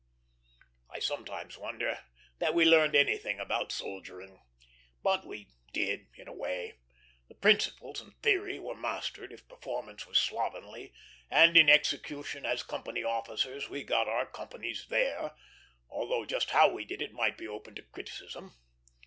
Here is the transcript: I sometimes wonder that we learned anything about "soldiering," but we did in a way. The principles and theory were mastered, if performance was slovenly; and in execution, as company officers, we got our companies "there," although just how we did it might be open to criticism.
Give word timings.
I 0.89 0.97
sometimes 0.97 1.59
wonder 1.59 1.99
that 2.39 2.55
we 2.55 2.65
learned 2.65 2.95
anything 2.95 3.39
about 3.39 3.71
"soldiering," 3.71 4.41
but 5.03 5.27
we 5.27 5.49
did 5.73 6.07
in 6.15 6.27
a 6.27 6.33
way. 6.33 6.79
The 7.29 7.35
principles 7.35 8.01
and 8.01 8.17
theory 8.23 8.57
were 8.57 8.73
mastered, 8.73 9.31
if 9.31 9.47
performance 9.47 10.07
was 10.07 10.17
slovenly; 10.17 10.91
and 11.29 11.55
in 11.55 11.69
execution, 11.69 12.47
as 12.47 12.63
company 12.63 13.03
officers, 13.03 13.69
we 13.69 13.83
got 13.83 14.07
our 14.07 14.25
companies 14.25 14.87
"there," 14.89 15.35
although 15.87 16.25
just 16.25 16.49
how 16.49 16.67
we 16.73 16.83
did 16.83 17.03
it 17.03 17.13
might 17.13 17.37
be 17.37 17.47
open 17.47 17.75
to 17.75 17.83
criticism. 17.83 18.53